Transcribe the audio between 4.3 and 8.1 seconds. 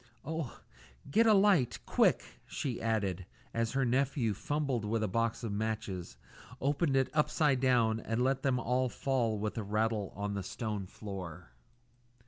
fumbling with a box of matches, opened it upside down